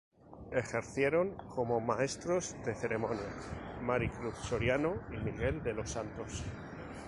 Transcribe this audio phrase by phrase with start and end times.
[0.51, 3.21] Ejercieron como maestros de ceremonia
[3.83, 6.41] Mari Cruz Soriano y Miguel de los Santos.